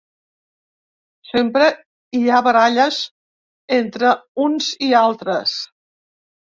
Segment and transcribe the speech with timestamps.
[1.31, 1.67] Sempre
[2.21, 2.99] hi ha baralles
[3.79, 5.57] entre uns i altres.